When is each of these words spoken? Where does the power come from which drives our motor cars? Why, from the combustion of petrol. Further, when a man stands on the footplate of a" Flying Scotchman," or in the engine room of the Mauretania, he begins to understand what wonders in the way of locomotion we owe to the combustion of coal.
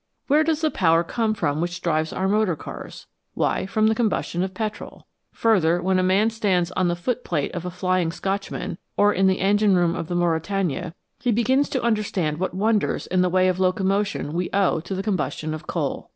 Where 0.25 0.43
does 0.43 0.61
the 0.61 0.71
power 0.71 1.03
come 1.03 1.35
from 1.35 1.61
which 1.61 1.79
drives 1.79 2.11
our 2.11 2.27
motor 2.27 2.55
cars? 2.55 3.05
Why, 3.35 3.67
from 3.67 3.85
the 3.85 3.93
combustion 3.93 4.41
of 4.41 4.55
petrol. 4.55 5.05
Further, 5.33 5.79
when 5.79 5.99
a 5.99 6.01
man 6.01 6.31
stands 6.31 6.71
on 6.71 6.87
the 6.87 6.95
footplate 6.95 7.51
of 7.51 7.67
a" 7.67 7.69
Flying 7.79 8.11
Scotchman," 8.11 8.79
or 8.97 9.13
in 9.13 9.27
the 9.27 9.39
engine 9.41 9.75
room 9.75 9.93
of 9.95 10.07
the 10.07 10.15
Mauretania, 10.15 10.95
he 11.19 11.31
begins 11.31 11.69
to 11.69 11.83
understand 11.83 12.39
what 12.39 12.55
wonders 12.55 13.05
in 13.05 13.21
the 13.21 13.29
way 13.29 13.47
of 13.47 13.59
locomotion 13.59 14.33
we 14.33 14.49
owe 14.53 14.79
to 14.79 14.95
the 14.95 15.03
combustion 15.03 15.53
of 15.53 15.67
coal. 15.67 16.09